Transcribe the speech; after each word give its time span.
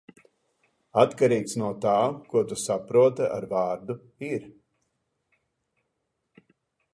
Atkarīgs 1.01 1.53
no 1.63 1.67
tā, 1.85 1.93
ko 2.31 2.43
tu 2.53 2.57
saproti 2.61 3.27
ar 3.35 3.47
vārdu 3.53 3.99
"ir". 4.31 4.49